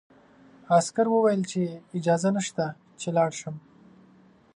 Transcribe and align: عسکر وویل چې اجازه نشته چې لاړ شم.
عسکر 0.77 1.07
وویل 1.09 1.41
چې 1.51 1.61
اجازه 1.97 2.29
نشته 2.37 2.65
چې 2.99 3.07
لاړ 3.17 3.31
شم. 3.39 3.55